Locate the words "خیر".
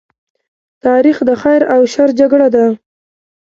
1.41-1.61